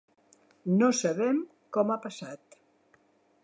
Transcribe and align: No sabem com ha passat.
No 0.77 0.87
sabem 1.01 1.41
com 1.77 1.93
ha 1.97 2.01
passat. 2.09 2.61